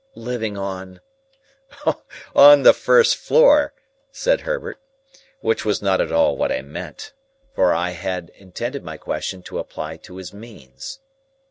[0.15, 0.99] "Living on—?"
[2.35, 3.71] "On the first floor,"
[4.11, 4.79] said Herbert.
[5.41, 7.13] Which was not at all what I meant,
[7.53, 11.01] for I had intended my question to apply to his means.